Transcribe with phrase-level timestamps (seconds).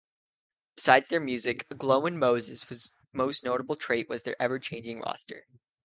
[0.77, 2.65] Besides their music, Glowin' Moses
[3.13, 5.45] most notable trait was their ever-changing roster.